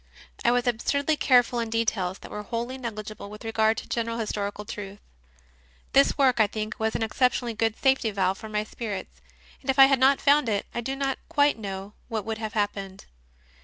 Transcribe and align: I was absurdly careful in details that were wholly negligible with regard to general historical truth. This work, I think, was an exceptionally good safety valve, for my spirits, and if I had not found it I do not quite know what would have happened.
I 0.43 0.49
was 0.49 0.65
absurdly 0.65 1.15
careful 1.15 1.59
in 1.59 1.69
details 1.69 2.17
that 2.17 2.31
were 2.31 2.41
wholly 2.41 2.79
negligible 2.79 3.29
with 3.29 3.45
regard 3.45 3.77
to 3.77 3.87
general 3.87 4.17
historical 4.17 4.65
truth. 4.65 4.97
This 5.93 6.17
work, 6.17 6.39
I 6.39 6.47
think, 6.47 6.79
was 6.79 6.95
an 6.95 7.03
exceptionally 7.03 7.53
good 7.53 7.77
safety 7.77 8.09
valve, 8.09 8.39
for 8.39 8.49
my 8.49 8.63
spirits, 8.63 9.21
and 9.61 9.69
if 9.69 9.77
I 9.77 9.85
had 9.85 9.99
not 9.99 10.19
found 10.19 10.49
it 10.49 10.65
I 10.73 10.81
do 10.81 10.95
not 10.95 11.19
quite 11.29 11.59
know 11.59 11.93
what 12.07 12.25
would 12.25 12.39
have 12.39 12.53
happened. 12.53 13.05